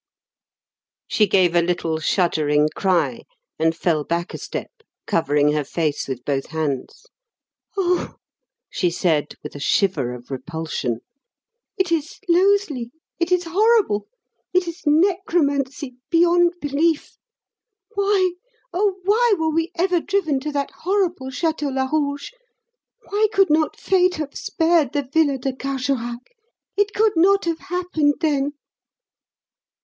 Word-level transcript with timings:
She 1.07 1.27
gave 1.27 1.53
a 1.53 1.61
little 1.61 1.99
shuddering 1.99 2.69
cry 2.75 3.21
and 3.59 3.77
fell 3.77 4.03
back 4.03 4.33
a 4.33 4.39
step, 4.39 4.71
covering 5.05 5.51
her 5.51 5.63
face 5.63 6.07
with 6.07 6.25
both 6.25 6.47
hands. 6.47 7.05
"Oh!" 7.77 8.15
she 8.71 8.89
said, 8.89 9.35
with 9.43 9.53
a 9.53 9.59
shiver 9.59 10.15
of 10.15 10.31
repulsion. 10.31 11.01
"It 11.77 11.91
is 11.91 12.19
loathly 12.27 12.89
it 13.19 13.31
is 13.31 13.43
horrible 13.43 14.07
it 14.55 14.67
is 14.67 14.81
necromancy 14.87 15.97
beyond 16.09 16.53
belief! 16.59 17.19
Why, 17.93 18.31
oh, 18.73 19.01
why 19.05 19.35
were 19.37 19.51
we 19.53 19.71
ever 19.75 19.99
driven 20.01 20.39
to 20.39 20.51
that 20.51 20.71
horrible 20.79 21.27
Château 21.27 21.71
Larouge! 21.71 22.31
Why 23.07 23.27
could 23.31 23.51
not 23.51 23.79
fate 23.79 24.15
have 24.15 24.33
spared 24.35 24.93
the 24.93 25.03
Villa 25.03 25.37
de 25.37 25.53
Carjorac? 25.53 26.31
It 26.75 26.91
could 26.95 27.13
not 27.15 27.45
have 27.45 27.59
happened 27.59 28.15
then!" 28.19 28.53